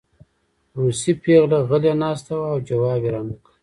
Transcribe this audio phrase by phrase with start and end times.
[0.77, 3.51] روسۍ پېغله غلې ناسته وه او ځواب یې رانکړ